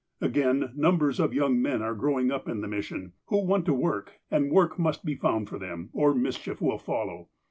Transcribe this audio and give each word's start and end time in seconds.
Again, 0.19 0.71
numbers 0.75 1.19
of 1.19 1.31
young 1.31 1.61
men 1.61 1.83
are 1.83 1.93
growing 1.93 2.31
up 2.31 2.49
in 2.49 2.61
the 2.61 2.67
mission, 2.67 3.13
who 3.27 3.45
want 3.45 3.69
work, 3.69 4.13
and 4.31 4.49
work 4.51 4.79
must 4.79 5.05
be 5.05 5.13
found 5.13 5.47
for 5.47 5.59
them, 5.59 5.91
or 5.93 6.15
mischief 6.15 6.59
will 6.59 6.79
follow. 6.79 7.29